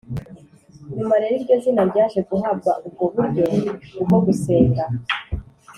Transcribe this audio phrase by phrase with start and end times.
[0.95, 3.43] nyuma rero iryo zina ryaje guhabwa ubwo buryo
[4.05, 4.83] bwo gusenga